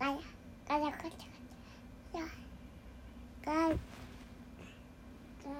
[0.00, 0.18] 哎呀！
[0.68, 0.92] 哎呀！
[0.98, 1.20] 快点！
[2.14, 2.28] 呀！
[3.44, 3.76] 快！
[5.42, 5.52] 快！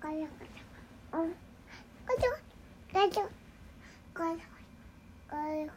[0.00, 0.16] 哎呀！
[0.16, 0.28] 快点！
[0.38, 0.64] 快点！
[1.12, 1.34] 嗯，
[2.06, 2.32] 快点！
[2.90, 3.28] 快点！
[4.14, 4.40] 快点！
[5.28, 5.68] 快点！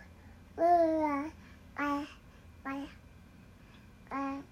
[0.55, 1.42] 快点！
[1.75, 2.07] 哎
[2.63, 2.87] 哎
[4.09, 4.43] 哎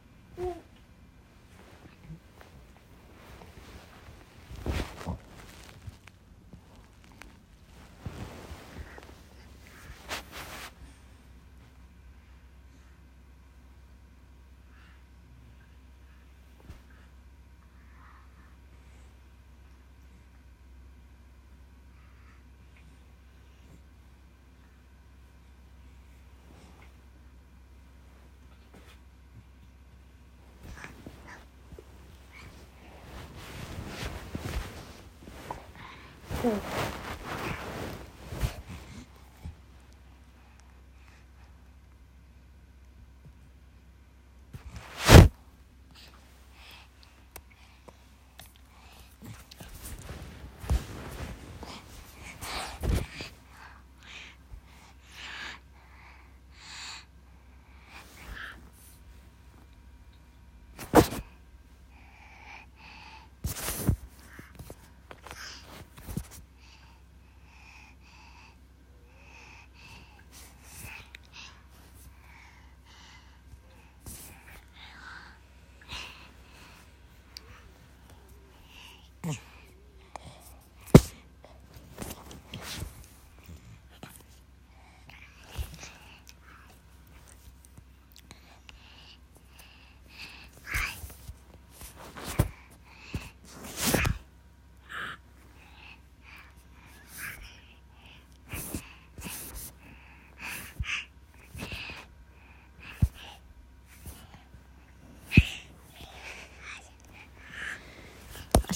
[36.43, 37.00] 嗯。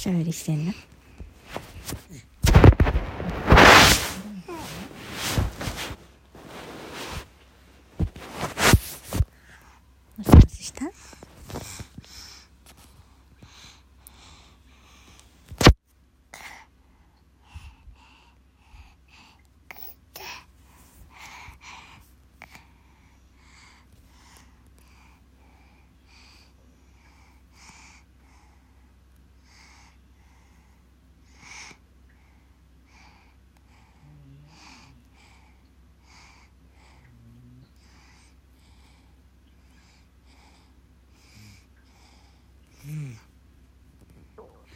[0.06, 0.95] しゃべりしてんな。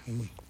[0.09, 0.48] 嗯。